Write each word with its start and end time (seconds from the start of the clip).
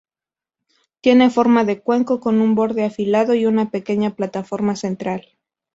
Tiene 1.01 1.29
forma 1.29 1.63
de 1.63 1.79
cuenco, 1.83 2.19
con 2.19 2.41
un 2.41 2.55
borde 2.55 2.85
afilado 2.85 3.35
y 3.35 3.45
una 3.45 3.69
pequeña 3.69 4.15
plataforma 4.15 4.75
central. 4.75 5.37